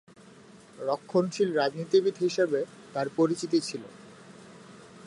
[0.79, 2.59] রক্ষণশীল রাজনীতিবিদ হিসেবে
[2.93, 3.83] তার পরিচিতি ছিল।